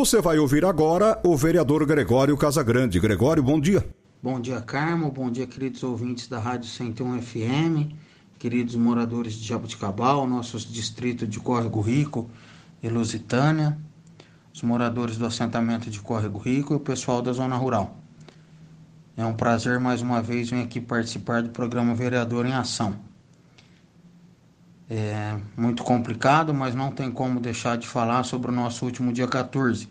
Você 0.00 0.18
vai 0.18 0.38
ouvir 0.38 0.64
agora 0.64 1.20
o 1.22 1.36
vereador 1.36 1.84
Gregório 1.84 2.34
Casagrande. 2.34 2.98
Gregório, 2.98 3.42
bom 3.42 3.60
dia. 3.60 3.86
Bom 4.22 4.40
dia, 4.40 4.58
Carmo. 4.62 5.10
Bom 5.10 5.30
dia, 5.30 5.46
queridos 5.46 5.82
ouvintes 5.82 6.26
da 6.26 6.38
Rádio 6.38 6.70
101 6.70 7.20
FM, 7.20 7.92
queridos 8.38 8.76
moradores 8.76 9.34
de 9.34 9.46
Jabuticabal, 9.46 10.26
nossos 10.26 10.64
distritos 10.64 11.28
de 11.28 11.38
Córrego 11.38 11.82
Rico 11.82 12.30
e 12.82 12.88
Lusitânia, 12.88 13.76
os 14.54 14.62
moradores 14.62 15.18
do 15.18 15.26
assentamento 15.26 15.90
de 15.90 16.00
Córrego 16.00 16.38
Rico 16.38 16.72
e 16.72 16.76
o 16.76 16.80
pessoal 16.80 17.20
da 17.20 17.34
zona 17.34 17.56
rural. 17.56 17.98
É 19.18 19.26
um 19.26 19.34
prazer 19.34 19.78
mais 19.78 20.00
uma 20.00 20.22
vez 20.22 20.48
vir 20.48 20.62
aqui 20.62 20.80
participar 20.80 21.42
do 21.42 21.50
programa 21.50 21.94
Vereador 21.94 22.46
em 22.46 22.54
Ação. 22.54 23.09
É 24.92 25.38
muito 25.56 25.84
complicado, 25.84 26.52
mas 26.52 26.74
não 26.74 26.90
tem 26.90 27.12
como 27.12 27.38
deixar 27.38 27.78
de 27.78 27.86
falar 27.86 28.24
sobre 28.24 28.50
o 28.50 28.52
nosso 28.52 28.84
último 28.84 29.12
dia 29.12 29.28
14, 29.28 29.88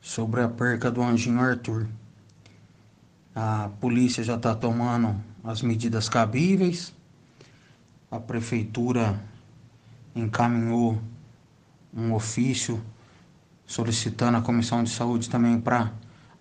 sobre 0.00 0.42
a 0.42 0.48
perca 0.48 0.90
do 0.90 1.00
anjinho 1.00 1.40
Arthur. 1.40 1.86
A 3.32 3.70
polícia 3.80 4.24
já 4.24 4.34
está 4.34 4.56
tomando 4.56 5.14
as 5.44 5.62
medidas 5.62 6.08
cabíveis, 6.08 6.92
a 8.10 8.18
prefeitura 8.18 9.22
encaminhou 10.16 11.00
um 11.94 12.12
ofício 12.14 12.82
solicitando 13.64 14.38
a 14.38 14.42
comissão 14.42 14.82
de 14.82 14.90
saúde 14.90 15.30
também 15.30 15.60
para 15.60 15.92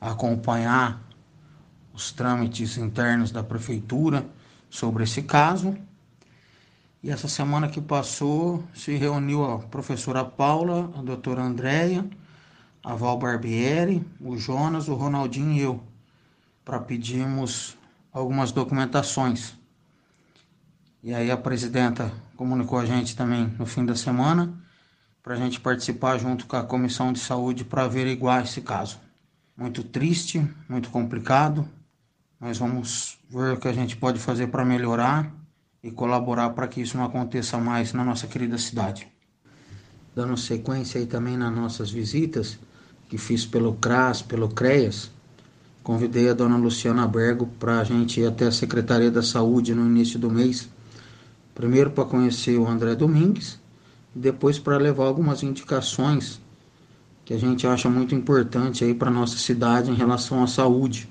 acompanhar 0.02 1.00
os 1.94 2.12
trâmites 2.12 2.76
internos 2.80 3.30
da 3.30 3.44
prefeitura 3.44 4.26
sobre 4.68 5.04
esse 5.04 5.22
caso. 5.22 5.78
E 7.04 7.10
essa 7.10 7.28
semana 7.28 7.68
que 7.68 7.82
passou, 7.82 8.64
se 8.76 8.96
reuniu 8.96 9.44
a 9.44 9.58
professora 9.58 10.24
Paula, 10.24 10.94
a 10.96 11.02
doutora 11.02 11.42
Andréia, 11.42 12.08
a 12.84 12.94
Val 12.94 13.18
Barbieri, 13.18 14.06
o 14.20 14.38
Jonas, 14.38 14.88
o 14.88 14.94
Ronaldinho 14.94 15.54
e 15.54 15.62
eu, 15.62 15.84
para 16.64 16.80
pedirmos 16.80 17.76
algumas 18.14 18.52
documentações. 18.52 19.56
E 21.02 21.12
aí 21.12 21.32
a 21.32 21.38
presidenta 21.38 22.14
comunicou 22.38 22.78
a 22.78 22.86
gente 22.86 23.16
também 23.16 23.52
no 23.58 23.66
fim 23.66 23.84
da 23.84 23.96
semana 23.96 24.54
para 25.24 25.34
a 25.34 25.38
gente 25.38 25.60
participar 25.60 26.20
junto 26.20 26.46
com 26.46 26.56
a 26.56 26.64
comissão 26.64 27.12
de 27.12 27.20
saúde 27.20 27.66
para 27.66 27.84
averiguar 27.86 28.44
esse 28.44 28.62
caso. 28.62 29.00
Muito 29.58 29.84
triste, 29.84 30.48
muito 30.70 30.92
complicado, 30.92 31.68
mas 32.40 32.60
vamos 32.60 33.18
ver 33.28 33.54
o 33.54 33.60
que 33.60 33.68
a 33.68 33.74
gente 33.74 33.98
pode 33.98 34.20
fazer 34.20 34.48
para 34.48 34.64
melhorar 34.64 35.41
e 35.84 35.90
colaborar 35.90 36.52
para 36.52 36.68
que 36.68 36.82
isso 36.82 36.98
não 36.98 37.06
aconteça 37.06 37.58
mais 37.58 37.94
na 37.94 38.04
nossa 38.04 38.28
querida 38.28 38.58
cidade. 38.58 39.08
Dando 40.16 40.38
sequência 40.38 41.00
aí 41.00 41.08
também 41.08 41.38
nas 41.38 41.54
nossas 41.54 41.90
visitas, 41.90 42.60
que 43.10 43.18
fiz 43.18 43.46
pelo 43.46 43.74
CRAS, 43.74 44.22
pelo 44.22 44.50
CREAS, 44.50 45.12
convidei 45.84 46.30
a 46.30 46.34
dona 46.34 46.58
Luciana 46.58 47.08
Bergo 47.08 47.48
para 47.60 47.80
a 47.80 47.84
gente 47.84 48.22
ir 48.22 48.28
até 48.28 48.46
a 48.46 48.52
Secretaria 48.52 49.10
da 49.10 49.24
Saúde 49.24 49.74
no 49.74 49.86
início 49.86 50.20
do 50.20 50.30
mês, 50.30 50.70
primeiro 51.56 51.92
para 51.92 52.06
conhecer 52.06 52.58
o 52.58 52.68
André 52.68 52.96
Domingues, 52.96 53.60
e 54.16 54.20
depois 54.20 54.60
para 54.60 54.78
levar 54.78 55.06
algumas 55.06 55.42
indicações 55.44 56.40
que 57.26 57.34
a 57.34 57.38
gente 57.38 57.66
acha 57.66 57.90
muito 57.90 58.14
importante 58.14 58.84
aí 58.84 58.94
para 58.94 59.10
nossa 59.10 59.38
cidade 59.38 59.90
em 59.90 59.96
relação 59.96 60.44
à 60.44 60.48
saúde. 60.48 61.10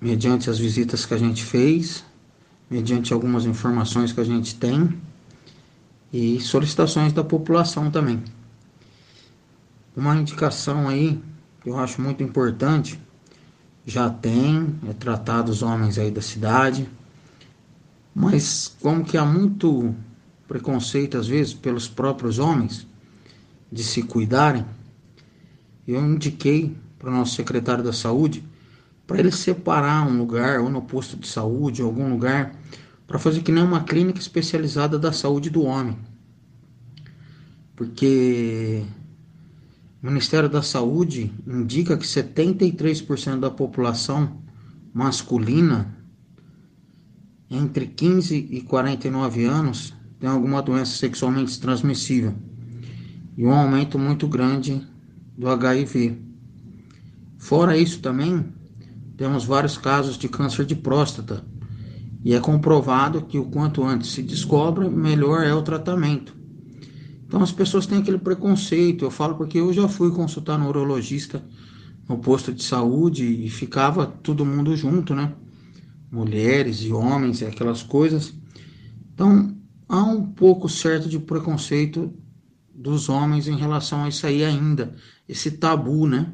Mediante 0.00 0.50
as 0.50 0.58
visitas 0.58 1.06
que 1.06 1.14
a 1.14 1.18
gente 1.18 1.44
fez, 1.44 2.04
mediante 2.70 3.12
algumas 3.12 3.44
informações 3.44 4.12
que 4.12 4.20
a 4.20 4.24
gente 4.24 4.54
tem 4.54 4.98
e 6.12 6.40
solicitações 6.40 7.12
da 7.12 7.24
população 7.24 7.90
também. 7.90 8.22
Uma 9.96 10.16
indicação 10.16 10.88
aí 10.88 11.20
que 11.60 11.70
eu 11.70 11.78
acho 11.78 12.00
muito 12.00 12.22
importante, 12.22 12.98
já 13.84 14.08
tem, 14.10 14.78
é 14.88 14.92
tratado 14.92 15.50
os 15.50 15.62
homens 15.62 15.98
aí 15.98 16.10
da 16.10 16.20
cidade, 16.20 16.88
mas 18.14 18.76
como 18.80 19.04
que 19.04 19.16
há 19.16 19.24
muito 19.24 19.94
preconceito 20.46 21.16
às 21.16 21.26
vezes 21.26 21.54
pelos 21.54 21.88
próprios 21.88 22.38
homens 22.38 22.86
de 23.70 23.82
se 23.82 24.02
cuidarem, 24.02 24.64
eu 25.86 26.04
indiquei 26.04 26.76
para 26.98 27.10
o 27.10 27.12
nosso 27.12 27.34
secretário 27.34 27.84
da 27.84 27.92
saúde 27.92 28.42
para 29.08 29.18
ele 29.18 29.32
separar 29.32 30.06
um 30.06 30.18
lugar, 30.18 30.60
ou 30.60 30.68
no 30.68 30.82
posto 30.82 31.16
de 31.16 31.26
saúde, 31.26 31.80
algum 31.80 32.10
lugar, 32.10 32.54
para 33.06 33.18
fazer 33.18 33.40
que 33.40 33.50
nem 33.50 33.64
uma 33.64 33.82
clínica 33.82 34.20
especializada 34.20 34.98
da 34.98 35.10
saúde 35.12 35.48
do 35.48 35.62
homem. 35.62 35.98
Porque 37.74 38.84
o 40.02 40.06
Ministério 40.06 40.48
da 40.48 40.60
Saúde 40.60 41.32
indica 41.46 41.96
que 41.96 42.04
73% 42.04 43.40
da 43.40 43.50
população 43.50 44.42
masculina 44.92 45.96
entre 47.50 47.86
15 47.86 48.36
e 48.50 48.60
49 48.60 49.46
anos 49.46 49.94
tem 50.20 50.28
alguma 50.28 50.60
doença 50.60 50.96
sexualmente 50.96 51.58
transmissível 51.58 52.34
e 53.38 53.46
um 53.46 53.52
aumento 53.52 53.98
muito 53.98 54.28
grande 54.28 54.86
do 55.36 55.48
HIV. 55.48 56.18
Fora 57.38 57.78
isso 57.78 58.00
também, 58.00 58.57
temos 59.18 59.44
vários 59.44 59.76
casos 59.76 60.16
de 60.16 60.28
câncer 60.28 60.64
de 60.64 60.76
próstata 60.76 61.44
e 62.24 62.34
é 62.34 62.40
comprovado 62.40 63.22
que 63.22 63.36
o 63.36 63.46
quanto 63.46 63.82
antes 63.84 64.12
se 64.12 64.22
descobre, 64.22 64.88
melhor 64.88 65.44
é 65.44 65.52
o 65.52 65.60
tratamento. 65.60 66.36
Então 67.26 67.42
as 67.42 67.50
pessoas 67.50 67.84
têm 67.84 67.98
aquele 67.98 68.18
preconceito. 68.18 69.04
Eu 69.04 69.10
falo 69.10 69.34
porque 69.34 69.58
eu 69.58 69.72
já 69.72 69.88
fui 69.88 70.12
consultar 70.12 70.56
no 70.56 70.68
urologista 70.68 71.44
no 72.08 72.18
posto 72.18 72.52
de 72.52 72.62
saúde 72.62 73.24
e 73.24 73.50
ficava 73.50 74.06
todo 74.06 74.46
mundo 74.46 74.74
junto, 74.76 75.14
né? 75.16 75.34
Mulheres 76.10 76.78
e 76.82 76.92
homens 76.92 77.40
e 77.40 77.44
aquelas 77.44 77.82
coisas. 77.82 78.32
Então 79.12 79.52
há 79.88 80.02
um 80.04 80.22
pouco 80.24 80.68
certo 80.68 81.08
de 81.08 81.18
preconceito 81.18 82.14
dos 82.72 83.08
homens 83.08 83.48
em 83.48 83.56
relação 83.56 84.04
a 84.04 84.08
isso 84.08 84.24
aí 84.28 84.44
ainda, 84.44 84.94
esse 85.28 85.50
tabu, 85.50 86.06
né? 86.06 86.32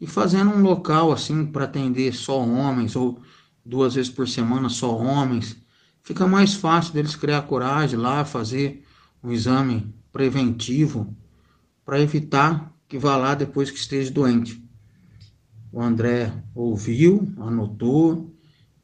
E 0.00 0.06
fazendo 0.06 0.50
um 0.50 0.62
local 0.62 1.12
assim 1.12 1.44
para 1.44 1.64
atender 1.64 2.14
só 2.14 2.40
homens 2.40 2.96
ou 2.96 3.20
duas 3.64 3.94
vezes 3.94 4.10
por 4.10 4.26
semana 4.26 4.68
só 4.68 4.96
homens, 4.96 5.56
fica 6.02 6.26
mais 6.26 6.54
fácil 6.54 6.94
deles 6.94 7.14
criar 7.14 7.42
coragem 7.42 7.98
lá, 7.98 8.24
fazer 8.24 8.84
um 9.22 9.30
exame 9.30 9.94
preventivo 10.10 11.14
para 11.84 12.00
evitar 12.00 12.72
que 12.88 12.98
vá 12.98 13.16
lá 13.16 13.34
depois 13.34 13.70
que 13.70 13.78
esteja 13.78 14.10
doente. 14.10 14.62
O 15.72 15.80
André 15.80 16.32
ouviu, 16.54 17.32
anotou, 17.38 18.34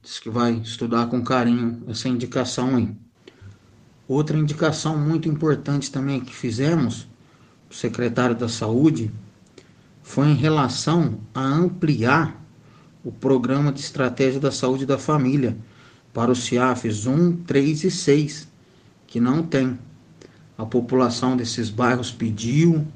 disse 0.02 0.20
que 0.20 0.30
vai 0.30 0.52
estudar 0.52 1.06
com 1.06 1.24
carinho 1.24 1.82
essa 1.88 2.08
indicação 2.08 2.76
aí. 2.76 2.94
Outra 4.06 4.36
indicação 4.36 4.96
muito 4.96 5.28
importante 5.28 5.90
também 5.90 6.20
que 6.20 6.32
fizemos, 6.32 7.08
o 7.68 7.74
secretário 7.74 8.36
da 8.36 8.48
Saúde, 8.48 9.10
foi 10.06 10.28
em 10.28 10.34
relação 10.34 11.18
a 11.34 11.42
ampliar 11.42 12.40
o 13.04 13.10
Programa 13.10 13.72
de 13.72 13.80
Estratégia 13.80 14.38
da 14.38 14.52
Saúde 14.52 14.86
da 14.86 14.96
Família 14.96 15.56
para 16.14 16.30
os 16.30 16.44
CIAFs 16.44 17.08
1, 17.08 17.38
3 17.38 17.84
e 17.84 17.90
6, 17.90 18.48
que 19.04 19.18
não 19.18 19.42
tem. 19.42 19.76
A 20.56 20.64
população 20.64 21.36
desses 21.36 21.70
bairros 21.70 22.12
pediu, 22.12 22.86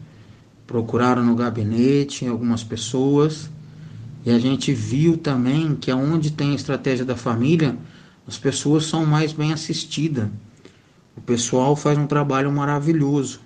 procuraram 0.68 1.24
no 1.24 1.34
gabinete 1.34 2.28
algumas 2.28 2.62
pessoas, 2.62 3.50
e 4.24 4.30
a 4.30 4.38
gente 4.38 4.72
viu 4.72 5.18
também 5.18 5.74
que 5.74 5.90
aonde 5.90 6.30
tem 6.30 6.52
a 6.52 6.54
estratégia 6.54 7.04
da 7.04 7.16
família, 7.16 7.76
as 8.26 8.38
pessoas 8.38 8.86
são 8.86 9.04
mais 9.04 9.32
bem 9.32 9.52
assistidas. 9.52 10.28
O 11.16 11.20
pessoal 11.20 11.74
faz 11.74 11.98
um 11.98 12.06
trabalho 12.06 12.52
maravilhoso. 12.52 13.40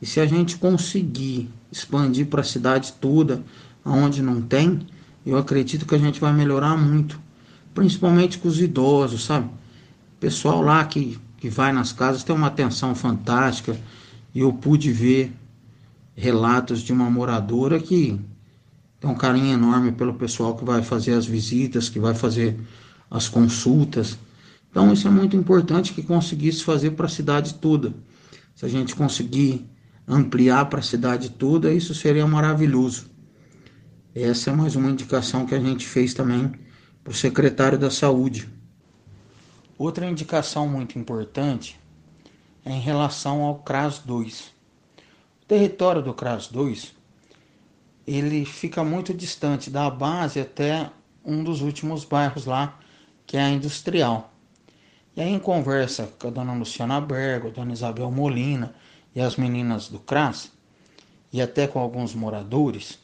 E 0.00 0.06
se 0.06 0.20
a 0.20 0.26
gente 0.26 0.56
conseguir 0.56 1.50
expandir 1.70 2.26
para 2.26 2.40
a 2.40 2.44
cidade 2.44 2.94
toda, 2.94 3.42
aonde 3.84 4.22
não 4.22 4.40
tem, 4.40 4.86
eu 5.24 5.36
acredito 5.36 5.86
que 5.86 5.94
a 5.94 5.98
gente 5.98 6.20
vai 6.20 6.32
melhorar 6.32 6.76
muito, 6.76 7.20
principalmente 7.74 8.38
com 8.38 8.48
os 8.48 8.60
idosos, 8.60 9.24
sabe? 9.24 9.50
Pessoal 10.18 10.62
lá 10.62 10.84
que, 10.84 11.18
que 11.38 11.48
vai 11.48 11.72
nas 11.72 11.92
casas 11.92 12.24
tem 12.24 12.34
uma 12.34 12.46
atenção 12.46 12.94
fantástica 12.94 13.78
e 14.34 14.40
eu 14.40 14.52
pude 14.52 14.90
ver 14.90 15.32
relatos 16.14 16.80
de 16.80 16.92
uma 16.92 17.10
moradora 17.10 17.78
que 17.78 18.18
tem 18.98 19.10
um 19.10 19.14
carinho 19.14 19.52
enorme 19.54 19.92
pelo 19.92 20.14
pessoal 20.14 20.54
que 20.54 20.64
vai 20.64 20.82
fazer 20.82 21.14
as 21.14 21.24
visitas, 21.24 21.88
que 21.88 21.98
vai 21.98 22.14
fazer 22.14 22.58
as 23.10 23.28
consultas. 23.28 24.18
Então 24.70 24.92
isso 24.92 25.08
é 25.08 25.10
muito 25.10 25.36
importante 25.36 25.92
que 25.92 26.02
conseguisse 26.02 26.62
fazer 26.62 26.92
para 26.92 27.06
a 27.06 27.08
cidade 27.08 27.54
toda. 27.54 27.94
Se 28.54 28.66
a 28.66 28.68
gente 28.68 28.94
conseguir 28.94 29.66
ampliar 30.10 30.66
para 30.66 30.80
a 30.80 30.82
cidade 30.82 31.30
toda, 31.30 31.72
isso 31.72 31.94
seria 31.94 32.26
maravilhoso. 32.26 33.08
Essa 34.12 34.50
é 34.50 34.54
mais 34.54 34.74
uma 34.74 34.90
indicação 34.90 35.46
que 35.46 35.54
a 35.54 35.60
gente 35.60 35.86
fez 35.86 36.12
também 36.12 36.52
para 37.04 37.12
o 37.12 37.14
secretário 37.14 37.78
da 37.78 37.90
Saúde. 37.90 38.48
Outra 39.78 40.10
indicação 40.10 40.68
muito 40.68 40.98
importante 40.98 41.78
é 42.64 42.72
em 42.72 42.80
relação 42.80 43.42
ao 43.42 43.60
CRAS 43.60 44.00
2. 44.00 44.52
O 45.42 45.46
território 45.46 46.02
do 46.02 46.12
CRAS 46.12 46.48
2 46.48 46.94
ele 48.06 48.44
fica 48.44 48.82
muito 48.82 49.14
distante 49.14 49.70
da 49.70 49.88
base 49.88 50.40
até 50.40 50.90
um 51.24 51.44
dos 51.44 51.62
últimos 51.62 52.04
bairros 52.04 52.46
lá, 52.46 52.78
que 53.24 53.36
é 53.36 53.42
a 53.42 53.50
Industrial. 53.50 54.32
E 55.14 55.20
aí, 55.20 55.30
em 55.30 55.38
conversa 55.38 56.12
com 56.18 56.26
a 56.26 56.30
dona 56.30 56.52
Luciana 56.54 57.00
Bergo, 57.00 57.48
a 57.48 57.50
dona 57.50 57.72
Isabel 57.72 58.10
Molina 58.10 58.74
e 59.14 59.20
as 59.20 59.36
meninas 59.36 59.88
do 59.88 59.98
CRAS, 59.98 60.52
e 61.32 61.40
até 61.40 61.66
com 61.66 61.78
alguns 61.78 62.14
moradores, 62.14 62.98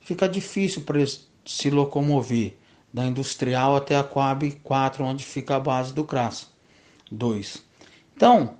fica 0.00 0.28
difícil 0.28 0.82
para 0.82 0.98
eles 0.98 1.28
se 1.44 1.70
locomover 1.70 2.56
da 2.92 3.04
Industrial 3.04 3.76
até 3.76 3.96
a 3.96 4.04
Coab 4.04 4.50
4, 4.62 5.04
onde 5.04 5.24
fica 5.24 5.56
a 5.56 5.60
base 5.60 5.94
do 5.94 6.04
CRAS 6.04 6.50
2. 7.10 7.62
Então, 8.14 8.56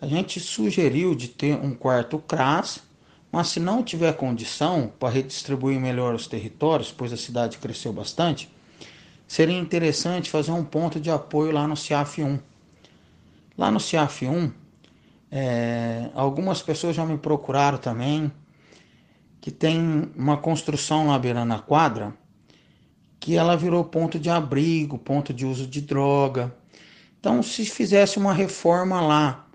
a 0.00 0.06
gente 0.06 0.38
sugeriu 0.38 1.14
de 1.14 1.28
ter 1.28 1.56
um 1.56 1.74
quarto 1.74 2.18
CRAS, 2.18 2.80
mas 3.32 3.48
se 3.48 3.58
não 3.58 3.82
tiver 3.82 4.12
condição 4.14 4.92
para 4.98 5.08
redistribuir 5.08 5.80
melhor 5.80 6.14
os 6.14 6.26
territórios, 6.26 6.92
pois 6.92 7.12
a 7.12 7.16
cidade 7.16 7.58
cresceu 7.58 7.92
bastante, 7.92 8.52
seria 9.26 9.58
interessante 9.58 10.30
fazer 10.30 10.52
um 10.52 10.64
ponto 10.64 11.00
de 11.00 11.10
apoio 11.10 11.50
lá 11.50 11.66
no 11.66 11.76
CIAF 11.76 12.22
1. 12.22 12.38
Lá 13.56 13.70
no 13.70 13.80
CIAF 13.80 14.26
1, 14.26 14.52
é, 15.36 16.10
algumas 16.14 16.62
pessoas 16.62 16.94
já 16.94 17.04
me 17.04 17.18
procuraram 17.18 17.76
também, 17.76 18.30
que 19.40 19.50
tem 19.50 20.08
uma 20.14 20.36
construção 20.36 21.08
lá 21.08 21.18
beirando 21.18 21.52
a 21.52 21.58
quadra, 21.58 22.14
que 23.18 23.36
ela 23.36 23.56
virou 23.56 23.84
ponto 23.84 24.16
de 24.16 24.30
abrigo, 24.30 24.96
ponto 24.96 25.34
de 25.34 25.44
uso 25.44 25.66
de 25.66 25.80
droga. 25.80 26.54
Então, 27.18 27.42
se 27.42 27.64
fizesse 27.66 28.16
uma 28.16 28.32
reforma 28.32 29.00
lá, 29.00 29.48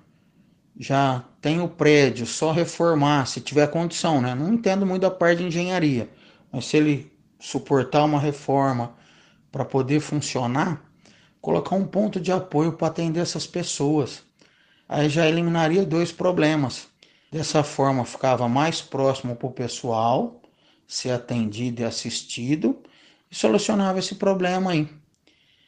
já 0.78 1.24
tem 1.40 1.62
o 1.62 1.70
prédio, 1.70 2.26
só 2.26 2.52
reformar, 2.52 3.26
se 3.26 3.40
tiver 3.40 3.68
condição, 3.68 4.20
né? 4.20 4.36
Não 4.36 4.54
entendo 4.54 4.86
muito 4.86 5.04
da 5.04 5.12
parte 5.12 5.40
de 5.40 5.46
engenharia, 5.46 6.10
mas 6.52 6.66
se 6.66 6.76
ele 6.76 7.10
suportar 7.40 8.04
uma 8.04 8.20
reforma 8.20 8.96
para 9.50 9.64
poder 9.64 10.02
funcionar, 10.02 10.84
colocar 11.40 11.78
um 11.78 11.88
ponto 11.88 12.20
de 12.20 12.34
apoio 12.34 12.74
para 12.74 12.88
atender 12.88 13.22
essas 13.22 13.48
pessoas. 13.48 14.28
Aí 14.90 15.08
já 15.08 15.28
eliminaria 15.28 15.86
dois 15.86 16.12
problemas. 16.12 16.88
Dessa 17.32 17.64
forma, 17.64 18.04
ficava 18.06 18.50
mais 18.50 18.82
próximo 18.82 19.36
para 19.36 19.48
o 19.48 19.52
pessoal 19.52 20.42
ser 20.88 21.12
atendido 21.12 21.82
e 21.82 21.86
assistido 21.86 22.82
e 23.30 23.36
solucionava 23.36 24.00
esse 24.00 24.16
problema 24.16 24.72
aí. 24.72 24.90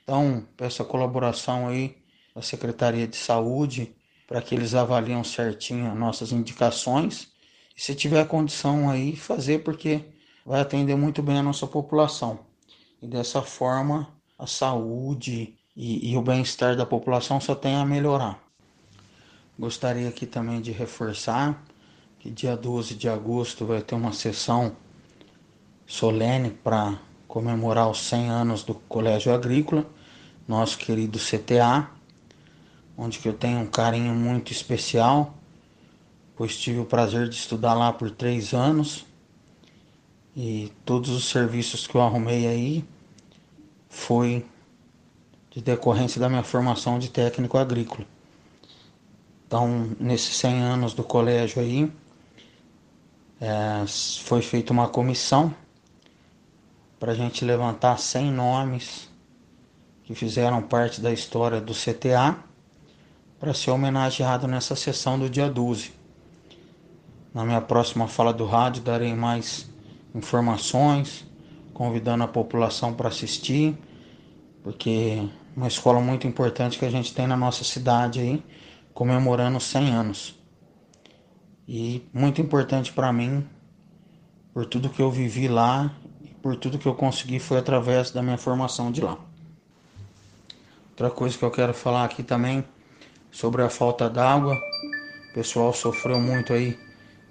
Então, 0.04 0.44
peço 0.58 0.82
a 0.82 0.86
colaboração 0.86 1.68
aí 1.68 1.96
da 2.34 2.42
Secretaria 2.42 3.08
de 3.08 3.16
Saúde 3.16 3.96
para 4.28 4.42
que 4.42 4.56
eles 4.56 4.74
avaliem 4.74 5.24
certinho 5.24 5.94
nossas 5.94 6.32
indicações 6.32 7.28
e 7.78 7.82
se 7.82 7.94
tiver 7.94 8.28
condição 8.28 8.90
aí 8.90 9.16
fazer 9.16 9.64
porque 9.64 10.04
vai 10.44 10.62
atender 10.62 10.96
muito 10.96 11.22
bem 11.22 11.38
a 11.38 11.44
nossa 11.44 11.68
população. 11.68 12.40
E 13.00 13.06
dessa 13.06 13.44
forma 13.44 14.08
a 14.40 14.48
saúde 14.48 15.56
e, 15.76 16.12
e 16.12 16.18
o 16.18 16.24
bem-estar 16.24 16.76
da 16.76 16.88
população 16.88 17.40
só 17.40 17.54
tem 17.54 17.76
a 17.76 17.86
melhorar. 17.86 18.51
Gostaria 19.60 20.10
aqui 20.10 20.26
também 20.26 20.62
de 20.62 20.72
reforçar 20.72 21.62
que 22.20 22.30
dia 22.30 22.56
12 22.56 22.96
de 22.96 23.10
agosto 23.10 23.66
vai 23.66 23.82
ter 23.82 23.96
uma 23.96 24.14
sessão 24.14 24.76
solene 25.88 26.52
para 26.52 27.00
comemorar 27.28 27.90
os 27.90 28.02
100 28.02 28.30
anos 28.30 28.64
do 28.64 28.76
Colégio 28.76 29.34
Agrícola, 29.34 29.86
nosso 30.48 30.78
querido 30.78 31.18
CTA, 31.18 31.90
onde 32.98 33.20
que 33.20 33.28
eu 33.28 33.34
tenho 33.34 33.60
um 33.60 33.66
carinho 33.66 34.14
muito 34.14 34.52
especial, 34.52 35.34
pois 36.36 36.58
tive 36.58 36.80
o 36.80 36.86
prazer 36.86 37.28
de 37.28 37.36
estudar 37.36 37.74
lá 37.74 37.92
por 37.92 38.12
três 38.12 38.54
anos 38.54 39.06
e 40.36 40.72
todos 40.86 41.10
os 41.10 41.26
serviços 41.26 41.88
que 41.88 41.96
eu 41.96 42.02
arrumei 42.02 42.48
aí 42.48 42.86
foi 43.90 44.46
de 45.50 45.62
decorrência 45.62 46.22
da 46.22 46.30
minha 46.30 46.44
formação 46.44 46.98
de 47.00 47.10
técnico 47.10 47.58
agrícola. 47.58 48.06
Então, 49.52 49.90
nesses 50.00 50.38
100 50.38 50.62
anos 50.62 50.94
do 50.94 51.04
colégio 51.04 51.62
aí, 51.62 51.92
é, 53.42 53.84
foi 54.24 54.42
feita 54.42 54.72
uma 54.72 54.88
comissão 54.88 55.54
para 56.98 57.12
a 57.12 57.16
gente 57.16 57.44
levantar 57.44 58.00
100 58.00 58.32
nomes 58.32 59.10
que 60.06 60.16
fizeram 60.16 60.62
parte 60.62 61.02
da 61.02 61.12
história 61.12 61.60
do 61.60 61.74
CTA 61.74 62.38
para 63.42 63.54
ser 63.54 63.72
homenageado 63.72 64.48
nessa 64.48 64.74
sessão 64.74 65.20
do 65.20 65.30
dia 65.30 65.50
12. 65.50 65.92
Na 67.34 67.44
minha 67.44 67.60
próxima 67.60 68.08
fala 68.08 68.32
do 68.32 68.46
rádio 68.46 68.82
darei 68.82 69.14
mais 69.14 69.70
informações, 70.16 71.28
convidando 71.74 72.24
a 72.24 72.28
população 72.30 72.94
para 72.94 73.10
assistir, 73.10 73.78
porque 74.64 75.20
é 75.20 75.58
uma 75.58 75.68
escola 75.68 76.00
muito 76.00 76.26
importante 76.26 76.80
que 76.80 76.86
a 76.86 76.90
gente 76.90 77.14
tem 77.14 77.28
na 77.28 77.36
nossa 77.36 77.66
cidade 77.66 78.22
aí 78.22 78.42
comemorando 78.94 79.60
100 79.60 79.90
anos. 79.92 80.40
E 81.68 82.08
muito 82.14 82.42
importante 82.42 82.92
para 82.92 83.12
mim, 83.14 83.48
por 84.54 84.66
tudo 84.66 84.90
que 84.90 85.02
eu 85.02 85.10
vivi 85.10 85.48
lá 85.48 85.94
e 86.22 86.28
por 86.28 86.56
tudo 86.56 86.78
que 86.78 86.88
eu 86.88 86.96
consegui 86.96 87.40
foi 87.40 87.58
através 87.58 88.12
da 88.12 88.22
minha 88.22 88.38
formação 88.38 88.92
de 88.92 89.02
lá. 89.02 89.18
Outra 90.92 91.10
coisa 91.10 91.38
que 91.38 91.44
eu 91.44 91.52
quero 91.52 91.74
falar 91.74 92.04
aqui 92.04 92.22
também 92.22 92.64
sobre 93.32 93.62
a 93.62 93.70
falta 93.70 94.10
d'água. 94.10 94.56
O 95.30 95.34
pessoal 95.34 95.74
sofreu 95.74 96.20
muito 96.20 96.52
aí 96.52 96.78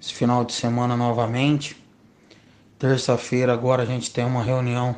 esse 0.01 0.13
final 0.13 0.43
de 0.43 0.53
semana 0.53 0.97
novamente. 0.97 1.77
Terça-feira 2.79 3.53
agora 3.53 3.83
a 3.83 3.85
gente 3.85 4.11
tem 4.11 4.25
uma 4.25 4.43
reunião 4.43 4.95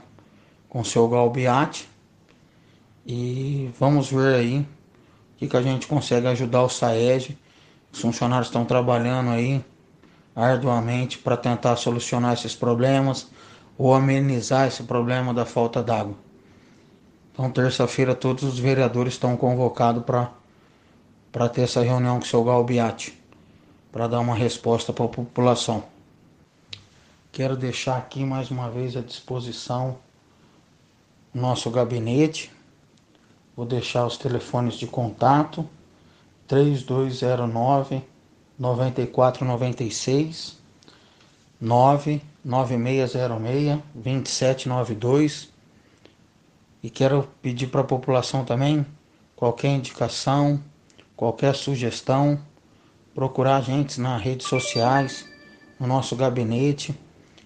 com 0.69 0.79
o 0.79 0.85
seu 0.85 1.07
Galbiati 1.09 1.87
e 3.05 3.69
vamos 3.77 4.09
ver 4.09 4.35
aí 4.35 4.65
que, 5.37 5.47
que 5.47 5.57
a 5.57 5.61
gente 5.61 5.87
consegue 5.87 6.27
ajudar 6.27 6.63
o 6.63 6.69
SAEG. 6.69 7.37
Os 7.91 7.99
funcionários 7.99 8.47
estão 8.47 8.65
trabalhando 8.65 9.29
aí 9.29 9.63
arduamente 10.35 11.17
para 11.17 11.37
tentar 11.37 11.75
solucionar 11.75 12.33
esses 12.33 12.55
problemas 12.55 13.27
ou 13.77 13.93
amenizar 13.93 14.67
esse 14.67 14.83
problema 14.83 15.33
da 15.33 15.45
falta 15.45 15.81
d'água. 15.83 16.15
Então, 17.31 17.49
terça-feira, 17.49 18.13
todos 18.13 18.43
os 18.43 18.59
vereadores 18.59 19.13
estão 19.13 19.35
convocados 19.35 20.03
para 20.03 21.49
ter 21.49 21.61
essa 21.61 21.81
reunião 21.81 22.19
com 22.19 22.25
o 22.25 22.27
seu 22.27 22.43
Galbiati, 22.43 23.19
para 23.91 24.07
dar 24.07 24.19
uma 24.19 24.35
resposta 24.35 24.93
para 24.93 25.05
a 25.05 25.09
população. 25.09 25.83
Quero 27.31 27.57
deixar 27.57 27.97
aqui 27.97 28.23
mais 28.23 28.51
uma 28.51 28.69
vez 28.69 28.95
à 28.95 29.01
disposição 29.01 29.97
nosso 31.33 31.71
gabinete 31.71 32.52
Vou 33.55 33.65
deixar 33.65 34.05
os 34.05 34.17
telefones 34.17 34.75
de 34.75 34.85
contato 34.87 35.67
3209 36.47 38.01
9496 38.57 40.57
99606 41.61 43.79
2792 43.93 45.53
e 46.81 46.89
quero 46.89 47.29
pedir 47.41 47.67
para 47.67 47.81
a 47.81 47.85
população 47.85 48.43
também 48.43 48.85
qualquer 49.35 49.69
indicação, 49.69 50.59
qualquer 51.15 51.55
sugestão, 51.55 52.39
procurar 53.13 53.57
a 53.57 53.61
gente 53.61 54.01
nas 54.01 54.21
redes 54.21 54.47
sociais, 54.47 55.25
no 55.79 55.87
nosso 55.87 56.15
gabinete. 56.15 56.95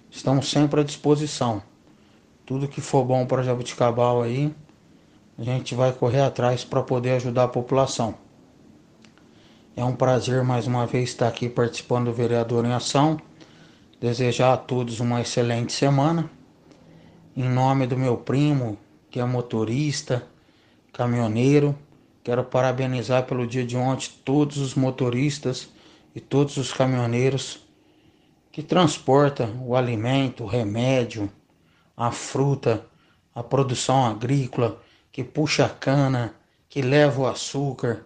Estamos 0.10 0.50
sempre 0.50 0.82
à 0.82 0.84
disposição. 0.84 1.62
Tudo 2.46 2.68
que 2.68 2.82
for 2.82 3.04
bom 3.04 3.26
para 3.26 3.44
Jabuticabal 3.44 4.24
aí, 4.24 4.54
a 5.38 5.44
gente 5.44 5.76
vai 5.76 5.94
correr 5.94 6.22
atrás 6.22 6.64
para 6.64 6.82
poder 6.82 7.12
ajudar 7.12 7.44
a 7.44 7.48
população. 7.48 8.16
É 9.76 9.86
um 9.86 9.96
prazer 9.96 10.44
mais 10.44 10.66
uma 10.66 10.88
vez 10.88 11.10
estar 11.10 11.28
aqui 11.28 11.48
participando 11.48 12.06
do 12.06 12.14
Vereador 12.14 12.66
em 12.66 12.74
Ação. 12.74 13.22
Desejar 14.02 14.54
a 14.54 14.58
todos 14.58 15.00
uma 15.00 15.22
excelente 15.22 15.74
semana. 15.74 16.28
Em 17.36 17.48
nome 17.48 17.86
do 17.86 17.96
meu 17.96 18.18
primo, 18.18 18.78
que 19.12 19.20
é 19.20 19.26
motorista, 19.26 20.28
caminhoneiro, 20.92 21.78
quero 22.24 22.44
parabenizar 22.44 23.28
pelo 23.28 23.46
dia 23.46 23.64
de 23.64 23.78
ontem 23.78 24.10
todos 24.26 24.58
os 24.58 24.74
motoristas 24.74 25.70
e 26.16 26.20
todos 26.20 26.58
os 26.58 26.74
caminhoneiros 26.74 27.64
que 28.52 28.64
transporta 28.64 29.48
o 29.62 29.76
alimento, 29.76 30.44
o 30.44 30.48
remédio, 30.48 31.32
a 31.96 32.10
fruta, 32.10 32.84
a 33.36 33.44
produção 33.44 34.04
agrícola, 34.04 34.82
que 35.18 35.24
puxa 35.24 35.66
a 35.66 35.70
cana, 35.70 36.36
que 36.70 36.80
leva 36.80 37.22
o 37.22 37.26
açúcar, 37.26 38.06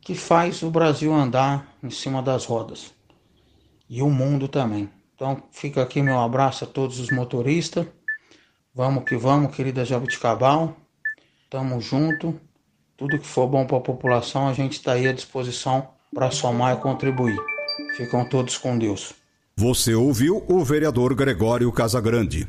que 0.00 0.16
faz 0.16 0.64
o 0.64 0.68
Brasil 0.68 1.14
andar 1.14 1.76
em 1.80 1.90
cima 1.90 2.20
das 2.20 2.44
rodas. 2.44 2.92
E 3.88 4.02
o 4.02 4.10
mundo 4.10 4.48
também. 4.48 4.90
Então 5.14 5.40
fica 5.52 5.80
aqui 5.80 6.02
meu 6.02 6.18
abraço 6.18 6.64
a 6.64 6.66
todos 6.66 6.98
os 6.98 7.10
motoristas. 7.10 7.86
Vamos 8.74 9.04
que 9.04 9.16
vamos, 9.16 9.54
querida 9.54 9.84
Jabuticabal. 9.84 10.76
Tamo 11.48 11.80
junto. 11.80 12.34
Tudo 12.96 13.16
que 13.16 13.28
for 13.28 13.46
bom 13.46 13.64
para 13.64 13.76
a 13.76 13.80
população, 13.80 14.48
a 14.48 14.52
gente 14.52 14.72
está 14.72 14.94
aí 14.94 15.06
à 15.06 15.12
disposição 15.12 15.88
para 16.12 16.32
somar 16.32 16.76
e 16.76 16.80
contribuir. 16.80 17.38
Ficam 17.96 18.28
todos 18.28 18.58
com 18.58 18.76
Deus. 18.76 19.14
Você 19.56 19.94
ouviu 19.94 20.44
o 20.48 20.64
vereador 20.64 21.14
Gregório 21.14 21.70
Casagrande. 21.70 22.48